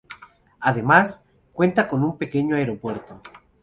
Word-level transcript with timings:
Además, 0.61 1.23
cuenta 1.53 1.87
con 1.87 2.03
un 2.03 2.17
pequeño 2.17 2.55
aeropuerto. 2.55 3.21